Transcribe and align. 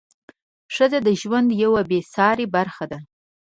ښځه 0.75 0.99
د 1.03 1.09
ژوند 1.21 1.47
یوه 1.63 1.81
بې 1.89 1.99
سارې 2.13 2.45
برخه 2.55 2.85
ده. 2.91 2.99